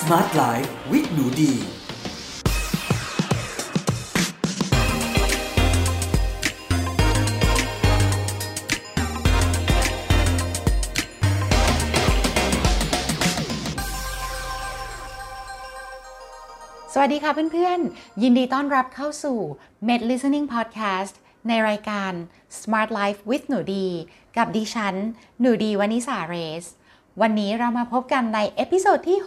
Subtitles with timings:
[0.00, 1.52] Smart Life with หนูดี
[16.92, 19.38] สวัสดีค่ะเพื่อนๆ ยินดีต้อนรับเข้าสู่
[19.88, 21.14] Med Listening Podcast
[21.48, 22.12] ในรายการ
[22.60, 23.86] Smart Life with หนูดี
[24.36, 24.94] กับดิฉัน
[25.40, 26.66] หนูดี วนิษาเรซ
[27.20, 29.18] วันนี้เรามาพบกันใน episode ที่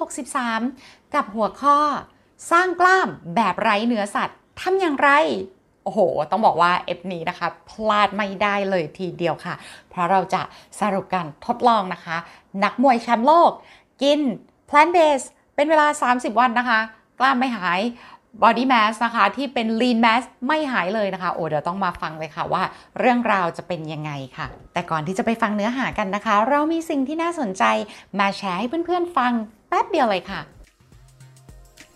[0.54, 1.78] 63 กับหัวข้อ
[2.52, 5.10] สร้างกล้ามแบบไร้เนื้อสัตว์ทำอย่างไร
[5.84, 6.00] โอ้โห
[6.32, 9.56] ต้องบอกว่า EP นี้นะคะ พลาดไม่ได้เลยทีเดียวค่ะ
[9.90, 10.42] เพราะเราจะ
[10.80, 12.18] สรุปการทดลองนะคะ
[12.64, 13.52] นักมวยแชมป์โลก
[14.02, 14.20] กิน
[14.70, 16.80] plant based เป็นเวลา 30 วันนะคะ
[17.20, 17.82] กล้ามไม่หาย
[18.42, 22.64] body mass นะคะ ที่เป็น lean mass ไม่หายเลยนะคะ โอ้เดี๋ยวต้องมาฟังเลยค่ะว่า
[23.00, 27.64] เรื่องราวจะเป็นยังไงค่ะ แต่ก่อนที่จะไปฟังเนื้อหากันนะคะ เรามีสิ่งที่น่าสนใจ
[28.20, 29.32] มาแชร์ให้เพื่อนๆฟัง
[29.70, 30.42] แป๊บเดียวเลยค่ะ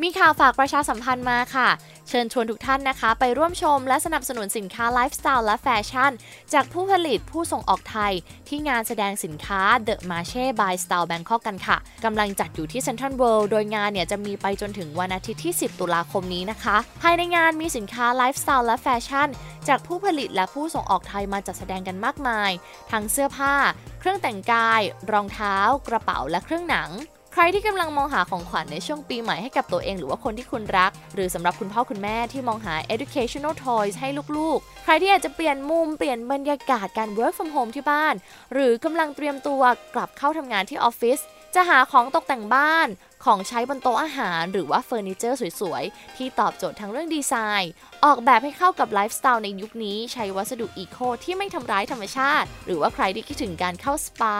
[0.04, 1.70] มีข่าวฝากประชาสัมพันธ์มาค่ะ
[2.10, 6.12] เชิญชวนทุกท่านนะคะ ไปร่วมชมและสนับสนุนสินค้าไลฟ์สไตล์และแฟชั่น
[6.54, 8.12] จากผู้ผลิตผู้ส่งออกไทย
[8.48, 19.30] ที่งานแสดงสินค้า The Marche by Style Bangkok กันค่ะกำลังจัดอยู่ที่ Central World โดยงานเนี่ยจะมีไปจนถึงวันอาทิตย์ที่ 10 ตุลาคมนี้นะคะ ภายในงานมีสินค้าไลฟ์สไตล์และแฟชั่น
[19.68, 22.52] จากผู้ผลิตและผู้ส่งออกไทยมาจัดแสดงกันมากมาย
[22.92, 23.56] ทั้งเสื้อผ้า
[24.00, 26.92] เครื่องแต่งกาย รองเท้า กระเป๋าและเครื่องหนัง
[27.38, 38.16] ใครที่กำลังมองหาของขวัญในช่วงปีใหม่ให้กับตัวเองหรือว่าคนที่คุณรัก หรือสำหรับคุณพ่อคุณแม่ที่มองหา educational toys ให้ลูกๆ ใครที่อยากจะเปลี่ยนมุมเปลี่ยนบรรยากาศการ work from home ที่บ้าน
[38.54, 39.62] หรือกำลังเตรียมตัว
[39.96, 41.20] กลับเข้าทำงานที่ออฟฟิศ
[41.56, 42.88] จะหาของตกแต่งบ้าน
[43.26, 47.72] ของใช้บนโต๊ะอาหาร หรือว่าเฟอร์นิเจอร์สวยๆ ที่ตอบโจทย์ทั้งเรื่องดีไซน์
[48.06, 54.38] ออกแบบให้เข้ากับไลฟ์สไตล์ในยุคนี้ใช้วัสดุอีโคที่ไม่ทำร้ายธรรมชาติ หรือว่าใครที่คิดถึงการเข้าสปา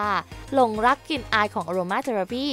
[0.54, 2.50] หลงรักกลิ่นอายของ aroma therapy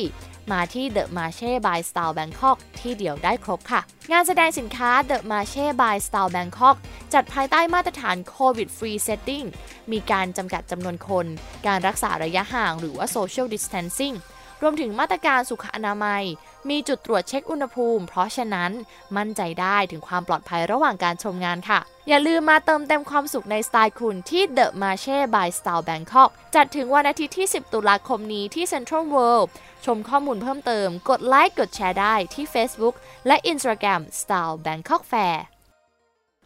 [0.53, 3.81] มาที่ The Marche by Style Bangkok ที่เดียวได้ครบค่ะ
[4.13, 6.77] งานแสดงสินค้า The Marche by Style Bangkok
[7.15, 9.47] จัดภายใต้มาตรฐาน COVID Free Setting
[9.93, 11.27] มีการจำกัดจำนวนคน
[11.67, 14.17] การรักษาระยะห่างหรือว่า Social Distancing
[14.63, 16.23] รวมถึงมาตรการสุขอนามัย
[16.71, 18.71] มีจุดตรวจเช็คอุณหภูมิ เพราะฉะนั้น
[19.17, 29.49] มั่นใจได้ถึงความปลอดภัยระหว่างการชมงานค่ะ อย่าลืมมาเติมเต็มความสุขในสไตล์คุณที่ The Marche by Style Bangkok จัดถึงวันอาทิตย์ที่ 10 ตุลาคมนี้ที่ Central World
[29.85, 32.95] ชมข้อมูลเพิ่มเติม กดไลค์กดแชร์ได้ที่ Facebook
[33.27, 35.39] และ Instagram Style Bangkok Fair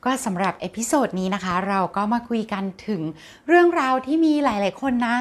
[0.05, 3.03] ก็สำหรับ episode นี้นะคะ เราก็มาคุยกันถึง
[3.49, 5.17] เรื่องราวที่มีหลาย ๆ คนนะ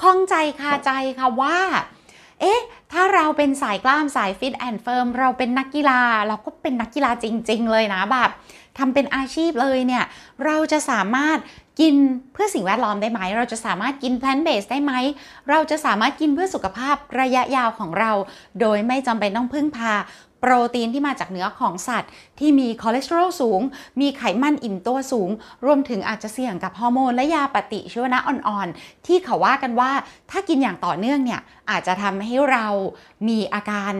[0.00, 1.58] ข้องใจคาใจค่ะว่า
[2.40, 2.60] เอ๊ะ
[2.92, 8.30] ถ้าเราเป็นสายกล้ามสาย fit and firm เราเป็นนักกีฬา เราก็เป็นนักกีฬาจริง ๆ เลยนะแบบ
[8.78, 10.04] ทำเป็นอาชีพเลยเนี่ย
[10.44, 11.38] เราจะสามารถ
[11.80, 11.94] กิน
[12.32, 14.92] เพื่อสิ่งแวดล้อมได้ไหม เราจะสามารถกิน plant-based ได้ไหม
[15.50, 18.12] เราจะสามารถกินเพื่อสุขภาพระยะยาวของเรา
[18.60, 19.92] โดยไม่จำเป็นต้องพึ่งพา
[20.40, 23.60] โปรตีนที่มาจากเนื้อของสัตว์ ที่มีคอเลสเตอรอลสูง
[24.00, 25.30] มีไขมันอิ่มตัวสูง
[25.64, 29.90] รวมถึงอาจจะเสี่ยงกับฮอร์โมนและยาปฏิชีวนะอ่อนๆ ที่เขาว่ากันว่า
[30.30, 31.40] ถ้ากินอย่างต่อเนื่องเนี่ย
[31.70, 32.66] อาจจะทำให้เรา
[33.28, 33.92] มีอาการ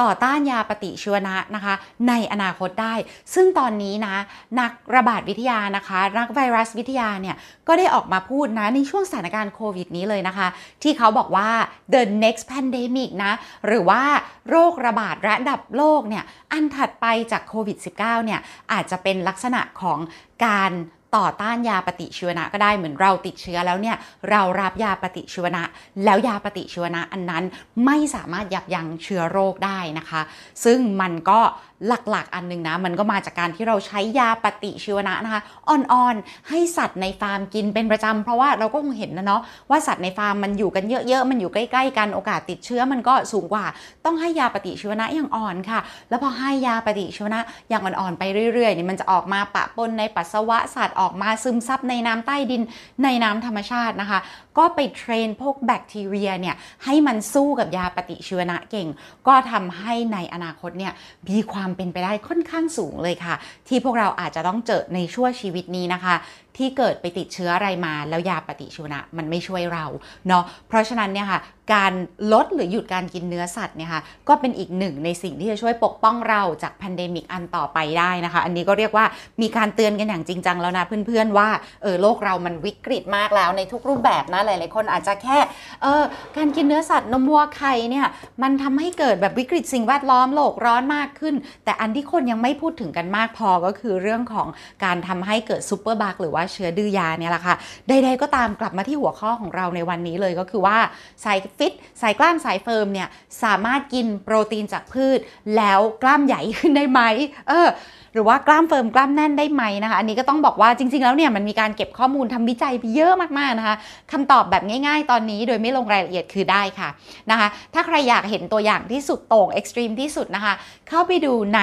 [0.00, 1.74] ต่อต้านยาปฏิชีวนะนะคะ
[2.08, 2.94] ในอนาคตได้
[3.34, 4.16] ซึ่งตอนนี้นะ
[4.60, 7.36] นักระบาดวิทยานะคะ นักไวรัสวิทยาเนี่ย
[7.68, 10.48] ก็ได้ออกมาพูดนะในช่วงสถานการณ์โควิดนี้เลยนะคะ
[10.82, 11.50] ที่เขาบอกว่า
[11.94, 13.32] the next pandemic นะ
[13.66, 14.02] หรือว่า
[14.50, 18.40] โรคระบาดระดับโลกเนี่ยอันถัดไปจากโควิด -19 เนี่ย
[18.72, 19.98] อาจจะเป็นลักษณะของ
[20.46, 20.72] การ
[21.16, 23.96] ต่อต้านยาปฏิชีวนะก็ได้เหมือนเราติดเชื้อแล้วเนี่ย
[24.30, 25.62] เรารับยาปฏิชีวนะ
[26.04, 27.44] แล้วยาปฏิชีวนะอันนั้น
[27.84, 30.20] ไม่สามารถยับยั้งเชื้อโรคได้นะคะ
[30.64, 31.40] ซึ่งมันก็
[31.88, 43.64] หลักๆ อันนึงนะ มันก็มาจากการที่เราใช้ยาปฏิชีวนะนะคะอ่อนๆ ให้สัตว์ในฟาร์มกินเป็นประจำเพราะว่าเราก็คงเห็นนะเนาะว่าสัตว์ในฟาร์มมันอยู่กันเยอะๆ มันอยู่ใกล้ๆ กันโอกาสติดเชื้อมันก็สูงกว่า
[44.04, 48.22] ต้องให้ยาปฏิชีวนะอย่างอ่อนค่ะ แล้วพอให้ยาปฏิชีวนะอย่างอ่อนๆไป
[48.54, 52.62] เรื่อยๆนี่มันจะออกมาปะปนในปัสสาวะสัตว์ออกมาซึมซับในน้ำใต้ดิน
[53.04, 54.18] ในน้ำธรรมชาตินะคะ
[54.58, 58.88] ก็ไปเทรนพวกแบคทีเรียเนี่ยให้มันสู้กับยาปฏิชีวนะเก่ง
[59.26, 60.92] ก็ทำให้ในอนาคตเนี่ย
[61.28, 63.34] มีความเป็นไปได้ค่อนข้างสูงเลยค่ะ
[63.68, 66.14] ที่พวกเราอาจจะต้องเจอในช่วงชีวิตนี้นะคะ
[66.56, 69.84] ที่เกิดไปติดเชื้ออะไรมา แล้วยาปฏิชีวนะมันไม่ช่วยเรา
[70.28, 71.40] เนาะเพราะฉะนั้นเนี่ยค่ะ
[71.74, 71.92] การ
[72.32, 79.04] ลดหรือหยุดการกินเนื้อสัตว์เนี่ยค่ะก็เป็นอีกหนึ่งในสิ่งที่จะช่วยปกป้องเราจาก pandemic อันต่อไปได้นะคะ อันนี้ก็เรียกว่า
[79.42, 81.48] มีการเตือนกันอย่างจริงจังแล้วนะเพื่อนๆว่า
[81.82, 85.38] เออโลกเรามันวิกฤตมากแล้วในทุกรูปแบบนะหลายๆคนอาจจะแค่
[85.82, 86.02] เออ
[86.36, 88.06] การกินเนื้อสัตว์นมวัวไข่เนี่ย
[88.42, 91.34] มันทำให้เกิดแบบวิกฤตสิ่งแวดล้อมโลกร้อนมากขึ้น
[91.64, 94.48] แต่อันที่คนยังไม่พูดถึงกันมากพอก็คือเรื่องของ
[94.84, 97.54] การทำให้เกิด superbug หรือว่าว่าเชื้อดื้อยาเนี่ยแหละค่ะ
[97.88, 100.78] ใดๆก็ตามกลับมาที่หัวข้อของเราในวันนี้เลยก็คือว่า
[101.24, 103.08] สายฟิตสายกล้ามสาย firm เนี่ย
[103.42, 105.18] สามารถกินโปรตีนจากพืช
[105.56, 107.00] แล้วกล้ามใหญ่ขึ้นได้ไหม
[107.48, 107.68] เออ
[108.14, 113.76] หรือว่ากล้าม firm กล้ามแน่นได้ไหมนะคะอันนี้ก็ต้องบอกว่าจริง ๆ แล้วเนี่ยมันมีการเก็บข้อมูลทำวิจัยไปเยอะมากๆนะคะ
[114.12, 116.88] คำตอบแบบง่าย ๆ ตอนนี้โดยไม่ลงรายละเอียดคือได้ค่ะ
[117.30, 120.54] นะคะถ้าใครอยากเห็นตัวอย่างที่สุดโต่ง extreme ที่สุดนะคะ
[120.88, 121.60] เข้าไปดูใน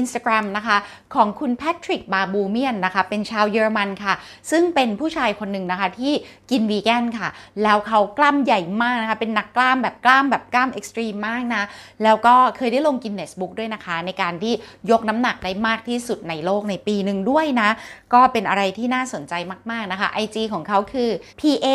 [0.00, 0.76] Instagram นะคะ
[1.14, 4.14] ของคุณ Patrik Baboumian นะคะเป็นชาวเยอรมันค่ะ
[4.50, 6.12] ซึ่งเป็นผู้ชายคนหนึ่งนะคะที่
[6.50, 7.28] กินวีแกนค่ะ
[7.62, 11.62] แล้วเขากล้ามใหญ่มากนะคะเป็นนักกล้ามแบบกล้ามแบบกล้าม extreme มากนะ
[12.04, 14.52] แล้วก็เคยได้ลง Guinness Book ด้วยนะคะ ในการที่
[14.90, 17.70] ยกน้ำหนักได้มากที่ที่สุดในโลกในปีหนึ่งด้วยนะ
[18.14, 19.34] ก็เป็นอะไรที่น่าสนใจ
[19.70, 21.10] มาก ๆ นะคะ IG ของเขาคือ
[21.40, 21.68] P A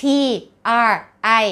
[0.00, 0.02] T
[0.88, 0.92] R
[1.44, 1.46] I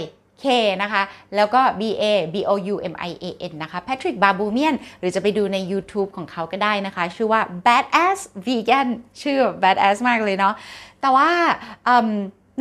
[0.44, 0.46] K
[0.82, 1.02] นะคะ
[1.36, 2.04] แล้วก็ B A
[2.34, 4.58] B O U M I A N นะคะ Patrick b a b o u m
[4.60, 8.88] i a n หรือจะไปดูใน YouTube ของเขาก็ได้นะคะ ชื่อว่า Badass Vegan
[9.22, 10.54] ชื่อ Badass มากเลยเนาะ
[11.00, 11.30] แต่ว่า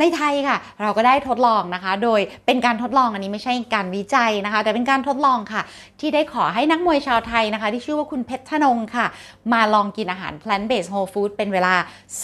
[0.00, 5.62] ในไทยค่ะ เราก็ได้ทดลองนะคะ โดยเป็นการทดลองอันนี้ไม่ใช่การวิจัยนะคะ แต่เป็นการทดลองค่ะ
[6.00, 9.06] ที่ได้ขอให้นักมวยชาวไทยนะคะ ที่ชื่อว่าคุณเพชรธนงค่ะ
[9.52, 11.74] มาลองกินอาหาร plant based whole food เป็นเวลา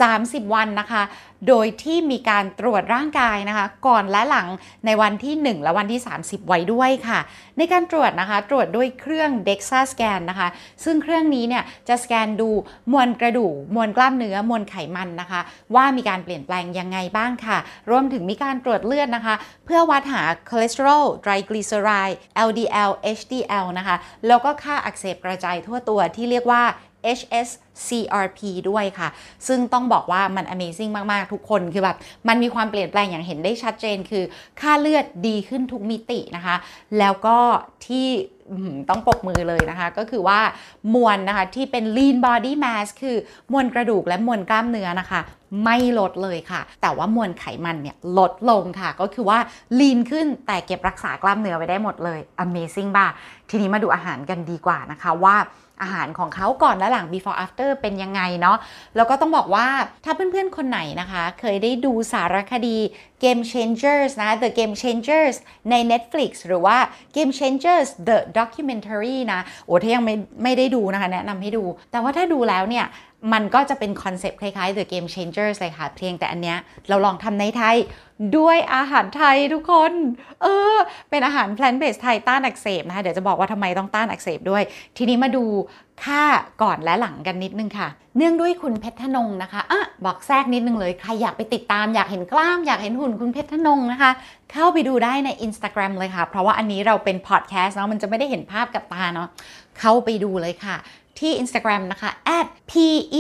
[0.07, 1.03] 30 วันนะคะ
[1.49, 4.49] โดยที่มีการตรวจร่างกายนะคะ ก่อนและหลัง
[4.87, 7.19] ในวันที่ 1 และวันที่ 30 ไว้ด้วยค่ะ
[7.59, 10.49] ในการตรวจนะคะ ตรวจด้วยเครื่อง DEXA scan นะคะ
[10.85, 12.51] ซึ่งเครื่องนี้เนี่ยจะสแกนดู
[12.93, 15.41] มวลกระดูกมวลกล้ามเนื้อมวลไขมันนะคะ
[15.75, 17.58] ว่ามีการเปลี่ยนแปลงยังไงบ้างค่ะ
[17.91, 19.35] รวมถึงมีการตรวจเลือดนะคะ
[19.65, 22.19] เพื่อวัดหาคอเลสเตอรอลไตรกลีเซอไรด์
[22.49, 23.97] LDL HDL นะคะ
[24.27, 26.63] แล้วก็ค่าอักเสบกระจายทั่วตัวที่เรียกว่า
[27.19, 29.09] HSCRP ด้วยค่ะ
[29.49, 31.97] ซึ่งต้องบอกว่ามัน Amazing มาก ๆ ทุกคนคือแบบ
[32.29, 34.25] มันมีความเปลี่ยนแปลงอย่างเห็นได้ชัดเจนคือ
[34.61, 36.57] ค่าเลือดดีขึ้นทุกมิตินะคะ
[36.99, 37.39] แล้วก็
[37.87, 38.07] ที่
[38.89, 40.41] ต้องปกมือเลยนะคะ ก็คือว่า
[40.95, 43.17] มวลนะคะที่เป็น lean body mass คือ
[43.53, 45.21] มวลกระดูกและมวลกล้ามเนื้อนะคะ
[45.65, 49.39] ไม่ลดเลยค่ะ แต่ว่ามวลไขมันเนี่ยลดลงค่ะ ก็คือว่า
[49.79, 53.07] lean ขึ้นแต่เก็บรักษากล้ามเนื้อไว้ได้หมดเลย Amazing บ้า
[53.51, 55.37] ทีนี้มาดูอาหารกันดีกว่านะคะว่า
[55.83, 58.57] อาหารของเขาก่อนและหลัง before after เป็นยังไงเนาะ
[58.97, 59.67] แล้วก็ต้องบอกว่า
[60.05, 62.79] ถ้าเพื่อนๆ คนไหนนะคะ เคยได้ดูสารคดี
[63.23, 65.35] Game Changers นะ The Game Changers
[65.71, 66.77] ใน Netflix หรือว่า
[67.17, 72.87] Game Changers The Documentary นะ โอ้ถ้ายังไม่ไม่ได้ดูนะคะ แนะนำให้ดู แต่ว่าถ้าดูแล้วเนี่ย
[73.33, 77.77] มันก็จะเป็นคอนเซปต์คล้ายๆ The Game Changers เลยค่ะ เพียงแต่อันเนี้ยเราลองทำในไทย
[78.37, 79.93] ด้วยอาหารไทยทุกคน
[80.43, 80.77] เออ
[81.11, 84.63] เป็นอาหาร plant based ไทยต้านอักเสบนะคะ เดี๋ยวจะบอกว่าทำไมต้องต้านอักเสบด้วย
[84.97, 85.45] ทีนี้มาดู
[86.05, 86.23] ค่า
[86.63, 94.11] ก่อนและหลังกันนิดนึงค่ะ เนื่องด้วยคุณเพชรธนงนะคะอะบอกแทรกนิดนึงเลย ใครอยากไปติดตามอยากเห็นกล้ามอยากเห็นหุ่นคุณเพชรธนงนะคะ
[94.53, 99.29] เข้าไปดูได้ใน Instagram เลยค่ะ เพราะว่าอันนี้เราเป็นพอดแคสต์เนาะมันจะไม่ได้เห็นภาพกับตาเนาะ
[99.81, 100.77] เข้าไปดูเลยค่ะ
[101.21, 102.73] ที่ Instagram นะคะ at p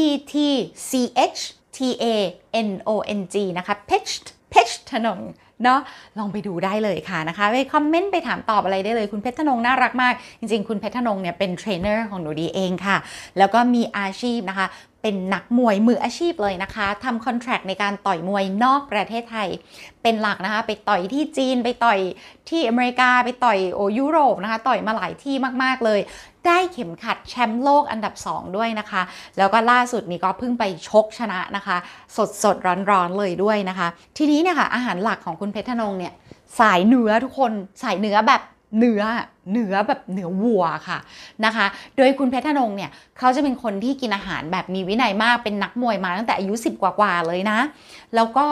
[0.02, 0.34] e t
[0.88, 0.92] c
[1.36, 1.40] h
[1.76, 2.04] t a
[2.68, 4.12] n o n g นะคะ pitch
[4.50, 5.20] เพชรธนง
[5.64, 5.80] เนาะ
[6.18, 12.96] ลองไปดูได้เลยค่ะนะคะ ไปคอมเมนต์ไปถามตอบอะไรได้เลย คุณเพชรธนงน่ารักมาก จริงๆ คุณเพชรธนงเนี่ยเป็นเทรนเนอร์ของหนูดีเองค่ะ
[13.38, 14.66] แล้วก็มีอาชีพนะคะ
[15.02, 19.48] เป็นนักมวยมืออาชีพเลยนะคะทำคอนแทรคในการต่อยมวยนอกประเทศไทย
[20.02, 21.98] เป็นหลักนะคะ ไปต่อยที่จีนไปต่อย
[22.48, 26.00] ที่อเมริกาไปต่อยโอยุโรปนะคะ ต่อยมาหลายที่มากๆเลย
[26.48, 29.02] ได้เข็มขัดแชมป์โลกอันดับ 2 ด้วยนะคะ
[29.38, 31.76] แล้วก็ล่าสุดนี้ก็เพิ่งไปชกชนะนะคะ
[32.16, 36.12] สดสดร้อนร้อนๆเลยด้วยนะคะ ทีนี้เนี่ยค่ะอาหารหลักของคุณเพชรธนงเนี่ย
[36.60, 37.52] สายเนื้อทุกคน
[37.82, 38.42] สายเนื้อแบบ
[38.78, 39.02] เนื้อ
[39.52, 40.98] เนื้อแบบเนื้อวัวค่ะ
[41.44, 47.58] นะคะ โดยคุณเพชรธนงเนี่ยเขาจะเป็นคนที่กินอาหารแบบมีวินัยมากเป็นนักมวยมาตั้งแต่อายุ 10 กว่าๆเลยนะ
[48.14, 48.46] แล้วก็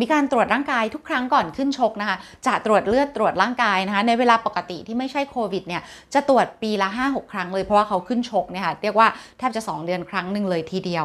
[0.00, 2.16] มีการตรวจร่างกายทุกครั้งก่อนขึ้นชกนะคะ
[2.46, 5.82] จะตรวจเลือดตรวจร่างกายนะคะ ในเวลาปกติที่ไม่ใช่โควิดเนี่ย
[6.14, 11.04] จะตรวจปีละ 5-6 ครั้งเลยเพราะว่าเขาขึ้นชกเนี่ยค่ะเรียกว่าแทบจะ 2 เดือนครั้งหนึ่งเลยทีเดียว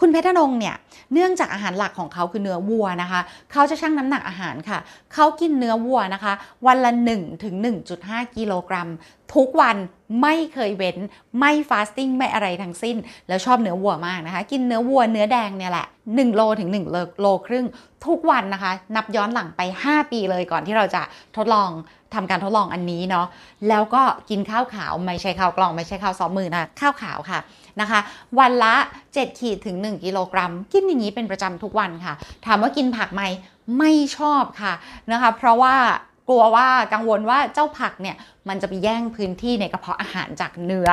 [0.00, 0.74] คุณเพชรนงเนี่ย
[1.12, 3.20] เนื่องจากอาหารหลักของเขาคือเนื้อวัวนะคะ
[3.52, 4.78] เขาจะชั่งน้ำหนักอาหารค่ะ
[5.14, 6.32] เขากินเนื้อวัวนะคะ
[6.66, 7.54] วันละ1ถึง
[7.94, 8.88] 1.5กิโลกรัม
[9.34, 9.76] ทุกวัน
[10.22, 10.98] ไม่เคยเว้น
[11.38, 12.96] ไม่ฟาสติ้งไม่อะไรทั้งสิ้น
[13.28, 17.66] แล้วชอบเนื้อวัวมากนะคะ กินเนื้อวัวเนื้อแดงเนี่ยแหละ 1 โลถึง1โลโลครึ่ง
[18.06, 21.02] ทุกวันนะคะ นับย้อนหลังไป 5 ปีเลยก่อนที่เราจะ
[21.36, 21.70] ทดลอง
[22.14, 23.26] ทำการทดลองอันนี้เนาะ
[23.68, 27.38] แล้วก็กินข้าวขาวไม่ใช่ข้าวกล่องไม่ใช่ข้าวซ้อมมือนะข้าวขาวค่ะ
[27.80, 28.00] นะคะ
[28.38, 28.74] วันละ
[29.06, 32.14] 7 ขีดถึง 1 กิโลกรัม กินอย่างนี้เป็นประจำทุกวันค่ะ
[32.46, 33.22] ถามว่ากินผักไหม
[33.78, 34.72] ไม่ชอบค่ะ
[35.12, 35.76] นะคะ เพราะว่า
[36.28, 38.16] กลัวว่ากังวลว่าเจ้าผักเนี่ย
[38.48, 40.90] มันจะไปแย่งพื้นที่ในกระเพาะอาหารจากเนื้อ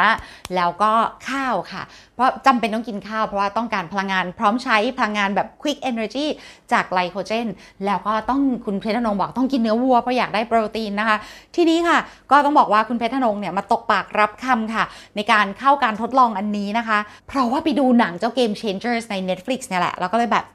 [0.55, 0.91] แล้วก็
[1.29, 1.83] ข้าวค่ะ
[2.15, 6.25] เพราะจำเป็นต้องกินข้าวเพราะว่าต้องการพลังงานพร้อมใช้พลังงานแบบ quick energy
[6.71, 7.47] จากไกลโคเจน
[7.85, 11.17] แล้วก็ต้องคุณเพชรนงบอกต้องกินเนื้อวัวเพราะอยากได้โปรตีนนะคะ
[11.55, 11.97] ทีนี้ค่ะ
[12.31, 14.83] ก็ต้องบอกว่าคุณเพชรนงเนี่ยมาตกปากรับคำค่ะ
[15.15, 20.45] ในการเข้าการทดลองอันนี้นะคะ เพราะว่าไปดูหนังเจ้า Game Changers ใน Netflix เนี่ยแหละแล้วก็เลยแบบ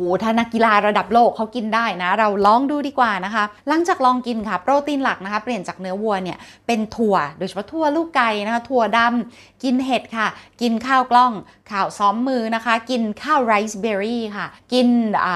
[0.00, 10.28] หถ้านักกีฬาระดับโลกเขากินได้นะ เราลองดูดีกว่านะคะ หลังจากลองกินค่ะ โปรตีนหลักนะคะ เปลี่ยนจากเนื้อวัวเนี่ยเป็นถั่ว โดยเฉพาะถั่วลูกไก่นะคะ ถั่วดำกินเห็ดค่ะ
[10.60, 11.32] กินข้าวกล้อง
[11.70, 14.88] ข้าวซ้อมมือนะคะ กินข้าวไรซ์เบอร์รี่ค่ะ กิน
[15.24, 15.26] อ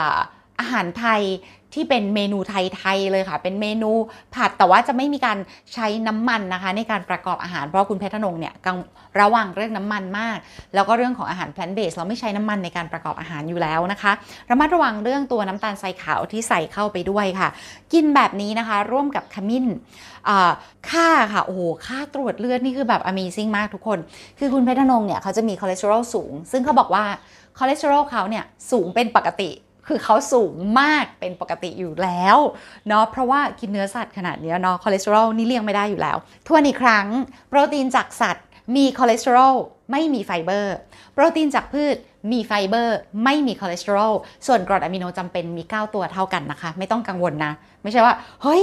[0.60, 1.22] อาหารไทย
[1.74, 3.90] ที่เป็นเมนูไทยๆเลยค่ะ เป็นเมนู
[4.34, 5.38] ผัดแต่ว่าจะไม่มีการ
[5.74, 8.76] ใช้น้ำมันนะคะ ในการประกอบอาหารเพราะคุณเพชรธนงเนี่ยก็
[9.20, 10.36] ระวังเรื่องน้ำมันมาก
[10.74, 14.12] แล้วก็เรื่องของอาหาร plant based เราไม่ใช้น้ำมันในการประกอบอาหารอยู่แล้วนะคะ
[14.50, 17.48] ระมัดระวังเรื่องตัวน้ำตาลทรายขาวที่ใส่เข้าไปด้วยค่ะ
[17.92, 19.66] กินแบบนี้นะคะ ร่วมกับขมิ้น
[20.28, 20.50] อ่า
[20.90, 23.98] ค่าค่ะโอ้โหค่าตรวจเลือดนี่คือแบบ Amazing มากทุกคน
[24.38, 27.04] คือคุณเพชรธนงเนี่ยเขาจะมีคอเลสเตอรอลสูง ซึ่งเขาบอกว่า
[27.58, 29.50] คอเลสเตอรอลเขาเนี่ยสูงเป็นปกติ
[29.88, 32.38] คือเขาสูงมากเป็นปกติอยู่แล้ว
[32.88, 37.06] เนาะเพราะว่ากินเนื้อสัตว์ขนาดเนี้ยเนาะคอเลสเตอรอลนี่เลี่ยงไม่ได้อยู่แล้วทวนอีกครั้ง
[37.48, 38.44] โปรตีนจากสัตว์
[38.76, 39.54] มีคอเลสเตอรอล
[39.90, 40.74] ไม่มีไฟเบอร์
[41.12, 41.96] โปรตีนจากพืช
[42.32, 44.12] มีไฟเบอร์ ไม่มีคอเลสเตอรอล
[44.46, 48.62] ส่วนกรดอะมิโนจำเป็นมี 9 ตัวเท่ากันนะคะ ไม่ต้องกังวลนะ ไม่ใช่ว่า เฮ้ย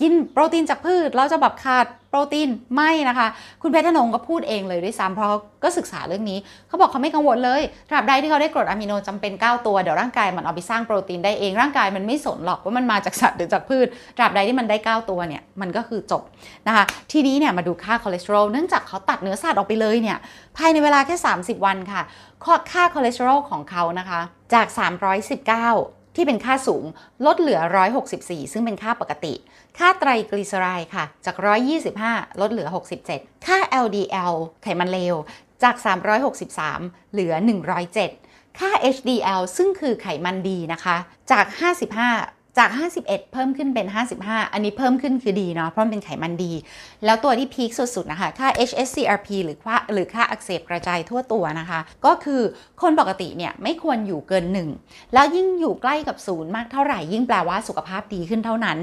[0.00, 3.28] กินโปรตีนจากพืชเราจะแบบขาดโปรตีนไม่นะคะ
[3.62, 5.30] คุณเพชรธนงก็พูดเองเลยด้วยซ้ำเพราะ
[5.64, 16.22] ก็ศึกษาเรื่องนี้ เขาบอกเขาไม่กังวลเลยตราบใดที่เขาได้กรดอะมิโนจำเป็น 9 ตัว เดี๋ยวร่างกายมันเอาไปสร้างโปรตีนได้เองร่างกายมันไม่สนหรอกว่ามันมาจากสัตว์หรือจากพืชตราบใดที่มันได้ 9 ตัวเนี่ยมันก็คือจบ
[16.66, 20.18] นะคะ ทีนี้เนี่ยมาดูค่าคอเลสเตอรอลเนื่องจากเขาตัดเนื้อสัตว์ออกไปเลยเนี่ย
[20.56, 22.02] ภายในเวลาแค่ 30 วันค่ะ
[22.72, 24.20] ค่าคอเลสเตอรอลของเขานะคะ
[24.54, 26.84] จาก 319 ที่เป็นค่าสูง
[27.26, 27.60] ลดเหลือ
[28.06, 29.34] 164 ซึ่งเป็นค่าปกติ
[29.78, 31.36] ค่าไตรกลีเซอไรด์ค่ะ จาก
[31.88, 32.68] 125 ลดเหลือ
[33.06, 35.14] 67 ค่า LDL ไขมันเลว
[35.62, 35.76] จาก
[36.44, 37.34] 363 เหลือ
[37.96, 40.96] 107 ค่า HDL ซึ่งคือไขมันดีนะคะ
[41.30, 41.46] จาก
[42.00, 42.70] 55 จาก
[43.02, 43.86] 51 เพิ่มขึ้นเป็น
[44.20, 46.52] 55 อันนี้เพิ่มขึ้นคือดีเนาะเพราะมันเป็นไขมันดี
[47.04, 52.42] แล้วตัวที่พีคสุดๆนะคะ ค่า HSCRP หรือค่าหรือค่าอักเสบกระจายทั่วตัวนะคะ ก็คือ
[52.82, 54.44] คนปกติเนี่ยไม่ควรอยู่เกิน
[54.78, 58.78] 1 แล้วยิ่งอยู่ใกล้กับศูนย์มากเท่าไหร่ ยิ่งแปลว่าสุขภาพดีขึ้นเท่านั้น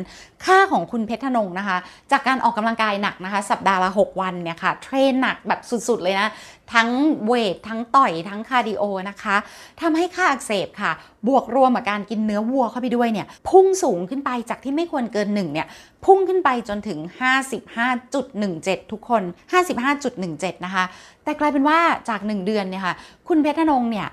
[0.46, 1.78] ค่าของคุณเพชรธนงนะคะ
[2.12, 6.28] จากการออกกำลังกายหนักนะคะ สัปดาห์ละ 6 วันเนี่ยค่ะ train หนักแบบสุดๆเลยนะ
[6.74, 6.90] ทั้ง
[7.26, 9.36] weight ทั้งต่อยทั้งคาร์ดิโอนะคะ
[9.82, 10.92] ทำให้ค่าอักเสบค่ะ
[11.28, 15.68] บวกรวมกับการกินเนื้อวัวเข้าไปด้วยเนี่ย พุ่งสูงขึ้นไปจากที่ไม่ควรเกินหนึ่งเนี่ย
[16.06, 17.00] พุ่งขึ้นไปจนถึง
[17.76, 19.24] 55.17 ทุกคน
[19.94, 20.84] 55.17 นะคะ
[21.24, 22.96] แต่กลายเป็นว่าจาก 1 เดือนเนี่ยค่ะ
[23.28, 24.08] คุณเพชรธนงเนี่ย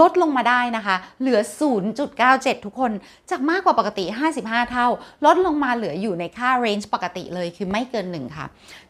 [0.00, 1.40] ลดลงมาได้นะคะ เหลือ
[2.02, 2.92] 0.97 ทุกคน
[3.30, 4.04] จากมากกว่าปกติ
[4.38, 4.86] 55 เท่า
[5.26, 8.46] ลดลงมาเหลืออยู่ในค่า range ปกติเลยคือไม่เกิน 1 ค่ะ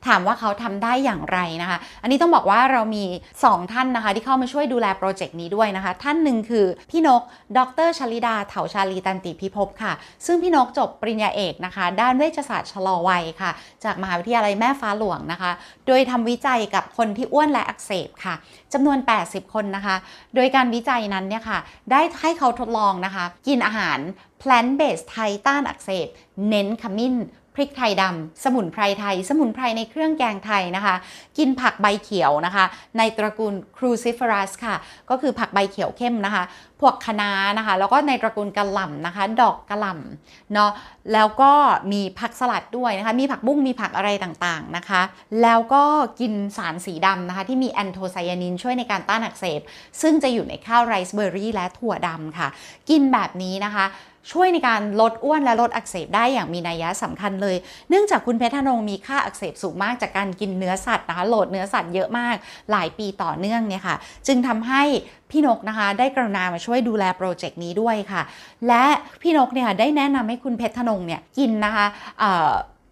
[0.07, 3.05] ถามว่าเขาทำได้อย่างไรนะคะ อันนี้ต้องบอกว่าเรามี
[3.39, 7.23] 2 ท่านนะคะ ที่เข้ามาช่วยดูแลโปรเจกต์นี้ด้วยนะคะ ท่านหนึ่งคือพี่นก
[7.57, 9.93] ดรชลิดาเถาชาลีตันติพิภพค่ะ
[10.27, 13.51] ซึ่งพี่นกจบปริญญาเอกนะคะ ด้านเวชศาสตร์ชะลอวัยค่ะ
[13.85, 15.51] จากมหาวิทยาลัยแม่ฟ้าหลวงนะคะ
[15.87, 18.35] โดยทำวิจัยกับคนที่อ้วนและอักเสบค่ะ
[18.73, 19.97] จำนวน 80 คนนะคะ
[20.35, 21.59] โดยการวิจัยนั้นเนี่ยค่ะ
[21.91, 23.99] ได้ให้เขาทดลองนะคะ กินอาหาร
[24.41, 25.17] plant based ไท
[25.47, 26.07] ต้านอักเสบ
[26.49, 27.15] เน้นขมิ้น
[27.61, 30.95] ริกไทยดำสมุนไพรไทย สมุนไพรในเครื่องแกงไทยนะคะ
[31.39, 32.65] กินผักใบเขียวนะคะ
[32.99, 34.77] ในตระกูล cruciferous ค่ะ
[35.11, 36.45] ก็คือผักใบเขียวเข้มนะคะ
[36.81, 40.71] พวกคะน้านะคะ แล้วก็ในตระกูลกระหล่ำนะคะ ดอกกระหล่ำเนาะ
[41.13, 41.53] แล้วก็
[41.93, 45.03] มีผักสลัดด้วยนะคะ มีผักบุ้งมีผักอะไรต่างๆนะคะ
[45.43, 45.85] แล้วก็
[46.21, 49.61] กินสารสีดำนะคะ ที่มีแอนโทไซยานินช่วยในการต้านอักเสบ
[50.01, 52.49] ซึ่งจะอยู่ในข้าวไรซ์เบอร์รี่และถั่วดำค่ะ
[52.91, 53.85] กินแบบนี้นะคะ
[54.33, 57.57] ช่วยในการลดอ้วนและลดอักเสบได้อย่างมีนัยยะสำคัญเลย
[57.89, 62.37] เนื่องจากคุณเพชรธนงมีค่าอักเสบสูงมากจากการกินเนื้อสัตว์นะคะโหลดเนื้อสัตว์เยอะมาก
[62.71, 63.97] หลายปีต่อเนื่องเนี่ยค่ะ
[64.27, 64.83] จึงทำให้
[65.31, 68.23] พี่นกนะคะ ได้กรุณามาช่วยดูแลโปรเจกต์นี้ด้วยค่ะ
[68.69, 68.85] และ
[69.23, 71.87] พี่นกเนี่ยได้แนะนำให้คุณเพชรธนงเนี่ยกินนะคะ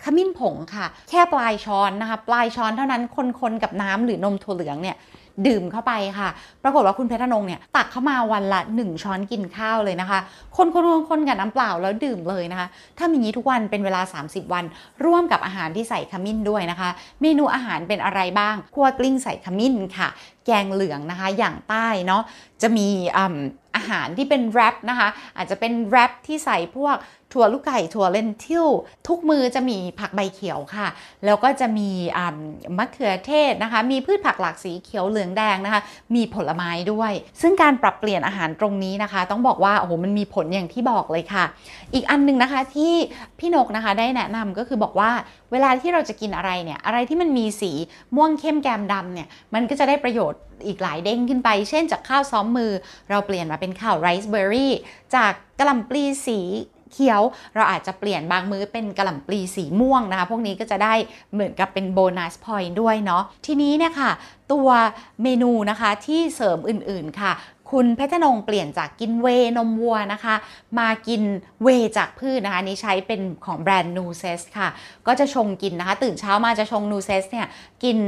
[0.05, 3.03] ขมิ้นผงค่ะ แค่ปลายช้อนนะคะ ปลายช้อนเท่านั้น
[3.41, 4.97] คนๆกับน้ำหรือนมถั่วเหลืองเนี่ย
[5.47, 6.29] ดื่มเข้าไปค่ะ
[6.63, 10.19] ปรากฏว่าคุณเพชรนงเนี่ยตักเข้ามาวันละ 1 ช้อนกินข้าวเลยนะคะ
[10.57, 12.67] คนๆคนกับน้ำเปล่าแล้วดื่มเลยนะคะ
[12.99, 14.65] ถ้ามีนี้ทุกวันเป็นเวลา 30 วัน
[15.05, 16.89] ร่วมกับอาหารที่ใส่ขมิ้นด้วยนะคะ
[17.23, 20.09] เมนูอาหารเป็นอะไรบ้างคั่วกลิ้งใส่ขมิ้นค่ะ
[20.49, 22.23] แกงเหลืองนะคะ อย่างใต้เนาะ
[22.63, 22.89] จะมี
[23.77, 26.97] อาหารที่เป็นแรปนะคะ อาจจะเป็นแรปที่ใส่พวก
[27.33, 28.67] ถั่วลูกไก่ถั่วเลนทิล
[29.09, 30.89] ทุกมือจะมีผักใบเขียวค่ะ
[31.25, 31.91] แล้วก็จะมี
[32.79, 35.81] มะเขือเทศนะคะ มีพืชผักหลากสีเขียวเหลืองแดงนะคะ
[36.15, 41.45] มีผลไม้ด้วย ซึ่งการปรับเปลี่ยนอาหารตรงนี้นะคะ ต้องบอกว่าโอ้โหมันมีผลอย่างที่บอกเลยค่ะ
[41.95, 42.93] อีกอันหนึงนะคะที่
[43.39, 45.11] พี่นกนะคะได้แนะนำก็คือบอกว่า
[45.53, 47.73] เวลาที่เราจะกินอะไรเนี่ยอะไรที่มันมีสี
[48.17, 52.73] ม่วงเข้มแกมดำเนี่ยมันก็จะได้ประโยชน์อีกหลายเด้งขึ้นไป เช่นจากข้าวซ้อมมือ
[53.11, 54.73] เราเปลี่ยนมาเป็นข้าวไรซ์เบอร์รี่
[55.15, 56.41] จากกระหล่ำปลีสี
[56.93, 57.23] เขียว
[57.55, 60.95] เราอาจจะเปลี่ยนบางมื้อเป็นกระหล่ำปลีสีม่วงนะคะ พวกนี้ก็จะได้
[61.33, 64.11] เหมือนกับเป็น bonus point ด้วยเนาะทีนี้เนี่ยค่ะ
[64.53, 64.69] ตัว
[65.23, 67.33] เมนูนะคะที่เสริมอื่นๆค่ะ
[67.71, 70.35] คุณเพชรธนงเปลี่ยนจากกินเวนมวัวนะคะ
[70.79, 71.23] มากิน
[71.63, 74.69] เวจากพืชนะคะนี้ใช้เป็นของแบรนด์นูเซสค่ะ
[75.07, 77.47] ก็จะชงกินนะคะ ตื่นเช้ามาจะชงนูเซสเนี่ย
[77.85, 77.99] กิน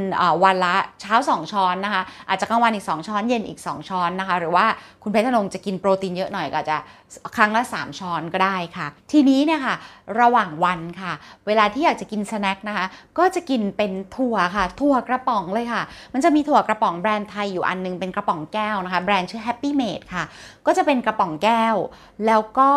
[0.45, 4.67] วันละเช้า 2 ช้อนนะคะ อาจจะกลางวันอีก 2 ช้อนเย็นอีก 2 ช้อนนะคะ หรือว่า
[5.02, 6.76] คุณเพชรนงจะกินโปรตีนเยอะหน่อยก็จจะ
[7.37, 9.75] ครั้งละ 3 ช้อนก็ได้ค่ะ ทีนี้เนี่ยค่ะ
[10.21, 11.12] ระหว่างวันค่ะ
[11.47, 12.87] เวลาที่อยากจะกินสแน็คนะคะ
[13.19, 20.25] ก็จะกินเป็นถั่วค่ะถั่วกระป๋องเลยค่ะ มันจะมีถั่วกระป๋องแบรนด์ไทยอยู่อันนึงเป็นกระป๋องแก้วนะคะแบรนด์ชื่อ Happy Made ค่ะ
[20.66, 21.76] ก็จะเป็นกระป๋องแก้ว
[22.26, 22.73] แล้วก็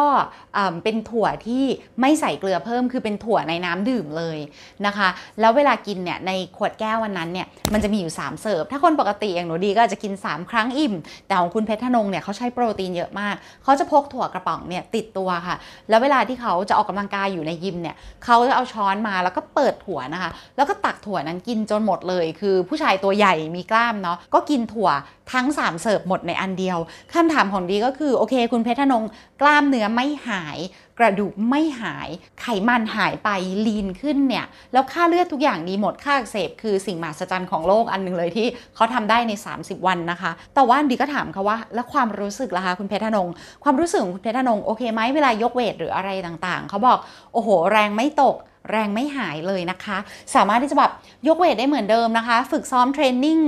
[0.84, 1.64] เป็นถั่วที่
[2.02, 4.38] ไม่ใส่เกลือเพิ่ม คือเป็นถั่วในน้ำดื่มเลย
[4.86, 10.94] นะคะ แล้วเวลากินเนี่ยในขวดแก้ววันนั้นเนี่ยมันจะมีอยู่ 3 เสิร์ฟ ถ้าคนปกติอย่างหนูดีก็อาจจะกิน 3 ครั้งอิ่ม
[11.28, 15.56] แต่ของคุณเพชรธนงเนี่ยเขาใช้โปรตีนเยอะมาก เขาจะพกถั่วกระป๋องเนี่ยติดตัวค่ะ
[15.90, 24.90] แล้วเวลาที่เขาจะออกกำลังกายอยู่ในยิมเนี่ยเขาจะเอาช้อนมาแล้วก็เปิดถั่วนะคะ แล้วก็ตักถั่วนั้นกินจนหมดเลย คือผู้ชายตัวใหญ่มีกล้ามเนาะก็กินถั่ว
[25.32, 26.78] ทั้ง 3 เสิร์ฟหมดในอันเดียว
[27.14, 29.04] คำถามของดีก็คือ โอเค คุณเพชรธนง
[29.42, 30.58] กล้ามเนื้อไม่หาย
[31.00, 32.10] กระดูกไม่หาย
[32.42, 33.30] ไขมันหายไป
[33.68, 43.28] ลีนขึ้นเนี่ย แล้วค่าเลือดทุกอย่างดีหมดค่าอักเสบคือสิ่งมหัศจรรย์ของโลกอันหนึ่งเลยที่เขาทำได้ใน 30 วันนะคะ แต่ว่าดีก็ถามเขาว่า แล้วความรู้สึกล่ะคะคุณเพชรธนง
[43.64, 46.98] ความรู้สึกของคุณเพชรธนงโอเคไหมเวลายกเวทหรืออะไรต่างๆเขาบอก
[47.34, 48.36] โอ้โห แรงไม่ตก
[48.72, 49.98] แรงไม่หายเลยนะคะ
[50.36, 50.92] สามารถที่จะแบบ
[51.28, 53.40] ยกเวทได้เหมือนเดิมนะคะ ฝึกซ้อมเทรนนิ่ง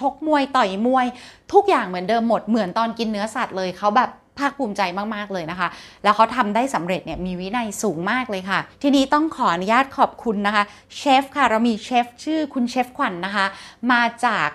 [0.00, 1.06] ชกมวยต่อยมวย
[1.52, 4.10] ทุกอย่างเหมือนเดิมหมดเหมือนตอนกินเนื้อสัตว์เลยเขาแบบ
[4.42, 4.82] ภาคภูมิใจ
[5.14, 5.68] มาก ๆ เลยนะคะ
[6.04, 10.64] แล้วเขาทำได้สำเร็จเนี่ยมีวินัยสูงมากเลยค่ะ ทีนี้ต้องขออนุญาตขอบคุณนะคะ
[10.96, 13.46] เชฟค่ะ เรามีเชฟชื่อคุณเชฟขวัญนนะคะ
[13.92, 14.48] มาจาก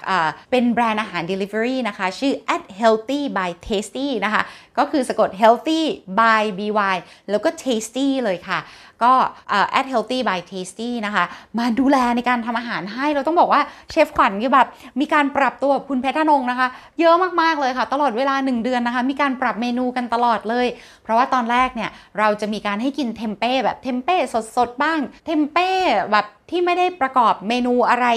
[0.51, 4.41] เป็นแบรนด์อาหาร Delivery นะคะ ชื่อ at healthy by tasty นะคะ
[4.77, 5.81] ก็คือสะกด healthy
[6.19, 6.97] by by
[7.29, 8.59] แล้วก็ tasty เลยค่ะ
[9.03, 9.13] ก็
[9.49, 11.23] เอ่อ at healthy by tasty นะคะ
[11.59, 14.67] มาดูแลในการทำอาหารให้เราต้องบอกว่าเชฟขวัญแบบ
[14.99, 16.67] มีการปรับตัวกับคุณเพชรธนงนะคะ
[16.99, 20.67] เยอะมาก ๆ เลยค่ะ ตลอดเวลา 1 เดือนนะคะ มีการปรับเมนูกันตลอดเลย
[21.03, 21.89] เพราะว่าตอนแรกเนี่ย
[22.19, 24.17] เราจะมีการให้กินเทมเป้แบบเทมเป้
[24.57, 25.69] สด ๆ บ้าง เทมเป้
[26.11, 28.07] แบบที่ไม่ได้ประกอบเมนูอะไร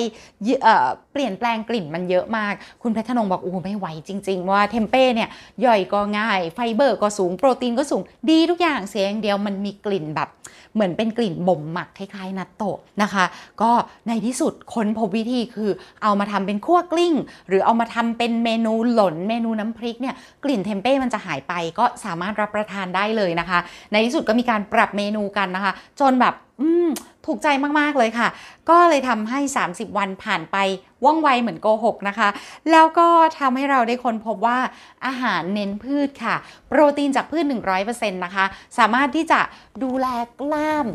[0.45, 5.29] เปลี่ยนแปลงกลิ่นมันเยอะมาก คุณเพชรธนงบอกโอ้ไม่ไหวจริง ๆ ว่าเทมเป้เนี่ย
[5.65, 10.29] ย่อยก็ง่าย ไฟเบอร์ก็สูง โปรตีนก็สูง ดีทุกอย่างเสียอย่างเดียวมันมีกลิ่นแบบ
[10.75, 13.25] เหมือนเป็นกลิ่นบ่มหมักคล้ายๆ นัตโตะนะคะ
[13.63, 13.71] ก็
[14.09, 15.71] ในที่สุดค้นพบวิธีคือ
[16.03, 17.15] เอามาทำเป็นคั่วกลิ้ง
[17.49, 23.59] หรือเอามาทำเป็นเมนูหล่นเมนูน้ำพริกเนี่ยกลิ่นเทมเป้มันจะหายไปก็สามารถรับประทานได้เลยนะคะ
[23.93, 26.89] ในที่สุดก็มีการปรับเมนูกันนะคะ จนแบบอืม
[27.27, 27.49] ถูกใจ
[27.81, 28.29] มาก ๆ เลยค่ะ
[28.71, 30.57] ก็เลยทำให้ 30 วันผ่านไป
[31.05, 32.29] ว่องไวเหมือนโกหกนะคะ
[32.71, 33.09] แล้วก็
[33.39, 34.59] ทำให้เราได้ค้นพบว่า
[35.07, 36.37] อาหารเน้นพืชค่ะ
[36.69, 37.45] โปรตีนจากพืช
[37.81, 38.45] 100%นะคะ
[38.79, 39.41] สามารถที่จะ
[39.83, 40.07] ดูแล
[40.41, 40.87] กล้าม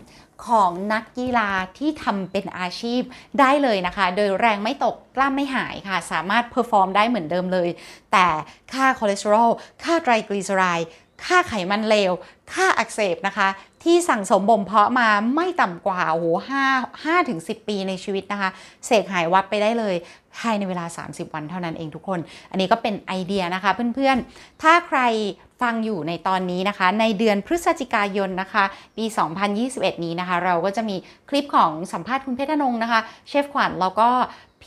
[0.48, 3.02] ของนักกีฬาที่ทำเป็นอาชีพ
[3.40, 7.70] ได้เลยนะคะ โดยแรงไม่ตกกล้ามไม่หายค่ะ สามารถ perform ได้เหมือนเดิมเลย
[8.12, 8.28] แต่
[8.74, 9.50] ค่าคอเลสเตอรอล
[9.84, 10.88] ค่าไตรกลีเซอไรด์
[11.26, 12.12] ค่าไขมันเลว
[12.54, 13.48] ค่าอักเสบนะคะ
[13.84, 16.64] ที่สั่งสมบ่มเพาะมาไม่ต่ำกว่าโอ้โหห้า
[17.04, 18.50] ห้าถึงสิบปีในชีวิตนะคะ
[18.86, 19.96] เสกหายวับไปได้เลย
[20.38, 22.20] ภายในเวลา 30 วันเท่านั้นเองทุกคน
[22.52, 25.00] อันนี้ก็เป็นไอเดียนะคะเพื่อนๆ ถ้าใคร
[25.62, 28.64] ฟังอยู่ในตอนนี้นะคะ ในเดือนพฤศจิกายนนะคะ
[28.98, 29.06] ปี
[29.56, 30.96] 2021 นี้นะคะ เราก็จะมี
[31.30, 34.10] คลิปของสัมภาษณ์คุณเพชรนงนะคะ เชฟขวัญแล้วก็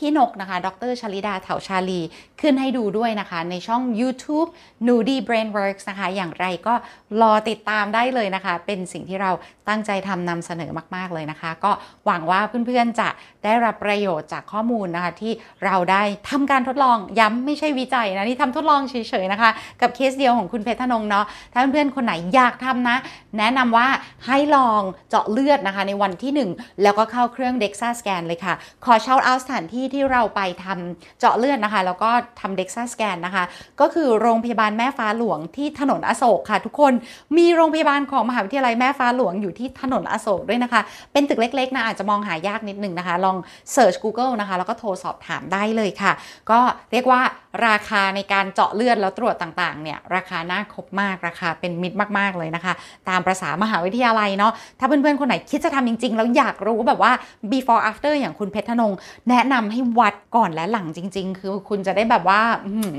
[0.03, 2.01] พี่นกนะคะ ดรชลิดาเถาชาลี
[2.41, 4.49] ขึ้นให้ดูด้วยนะคะ ในช่อง YouTube
[4.87, 6.73] n u d y Brainworks นะคะ อย่างไรก็
[7.21, 9.31] รอติดตามได้เลยนะคะ เป็นสิ่งที่เรา
[9.67, 11.71] ตั้งใจทำนำเสนอมาก ๆ เลยนะคะ ก็
[12.05, 13.09] หวังว่าเพื่อนๆ จะ
[13.43, 15.33] ได้รับประโยชน์จากข้อมูลนะคะ ที่
[15.65, 19.49] เราได้ทำการทดลองย้ำไม่ใช่วิจัยนะนี่ทำทดลองเฉยๆนะคะ
[19.81, 22.97] กับเคสเดียวของคุณเพชรธนงเนาะถ้าเพื่อนๆคนไหนอยากทำนะ
[23.37, 23.87] แนะนำว่า
[24.25, 28.53] ให้ลองเจาะเลือดนะคะ ในวันที่ 1 แล้วก็เข้าเครื่อง DEXA scan เลยค่ะ
[28.85, 33.43] ขอเช่าเอาสถานที่ที่เราไปทำเจาะเลือดนะคะ แล้วก็ทำ DEXA scan นะคะ
[33.81, 36.93] ก็คือโรงพยาบาลแม่ฟ้าหลวงที่ถนนอโศกค่ะ ทุกคน
[37.37, 40.81] มีโรงพยาบาลของมหาวิทยาลัยแม่ฟ้าหลวงอยู่ที่ถนนอโศกด้วยนะคะ
[41.13, 43.37] เป็นตึกเล็กๆนะอาจจะมองหายากนิดนึงนะคะ ลอง
[43.75, 46.11] search Google นะคะ แล้วก็โทรสอบถามได้เลยค่ะ
[46.51, 46.59] ก็
[46.91, 47.21] เรียกว่า
[47.67, 52.73] ราคาในการเจาะเลือดแล้วตรวจต่างๆเนี่ยราคาน่าคบมากราคาเป็นมิตรมากๆเลยนะคะ
[53.09, 57.11] ตามประษามหาวิทยาลัยเนาะถ้าเพื่อนๆ คนไหนคิดจะทำจริง ๆ แล้วอยากรู้แบบว่า
[57.51, 58.93] before after อย่างคุณเพชรธนง
[59.29, 62.41] แนะนำให้วัดก่อนและหลังจริง ๆ คือคุณจะได้แบบว่า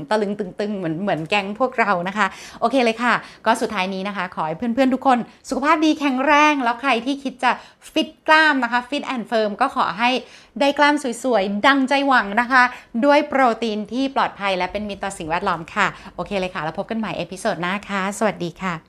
[0.09, 2.25] ตะลึงตึงๆเหมือนเหมือนแก๊งพวกเรานะคะ
[2.59, 3.13] โอเคเลยค่ะ
[3.45, 5.17] ก็สุดท้ายนี้นะคะ ขอให้เพื่อนๆทุกคน
[5.49, 7.51] สุขภาพดีแข็งแรงแล้วใครที่คิดจะ
[7.91, 10.09] ฟิตกล้ามนะคะ fit and firm ก็ขอให้
[10.59, 12.63] ได้กล้ามสวยๆ ดังใจหวังนะคะ
[13.05, 18.85] ด้วยโปรตีนที่ปลอดภัยและเป็นมิตรต่อสิ่งแวดล้อมค่ะ โอเคเลยค่ะ แล้วพบกันใหม่ episode หน้าค่ะ สวัสดีค่ะ